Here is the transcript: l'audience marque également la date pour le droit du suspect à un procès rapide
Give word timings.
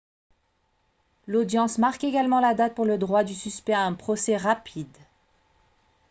l'audience 1.27 1.77
marque 1.77 2.03
également 2.03 2.39
la 2.39 2.55
date 2.55 2.73
pour 2.73 2.85
le 2.85 2.97
droit 2.97 3.23
du 3.23 3.35
suspect 3.35 3.73
à 3.73 3.83
un 3.83 3.93
procès 3.93 4.35
rapide 4.35 4.89